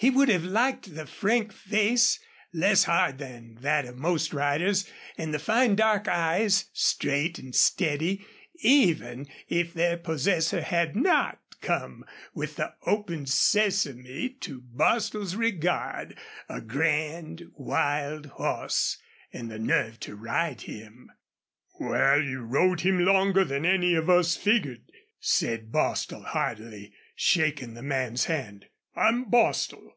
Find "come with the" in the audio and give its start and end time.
11.60-12.74